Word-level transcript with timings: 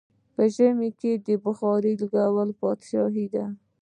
په 0.35 0.43
ژمی 0.55 0.89
کې 0.99 1.11
بخارا 1.45 1.93
لرل 2.15 2.49
پادشاهي 2.61 3.25
ده. 3.33 3.45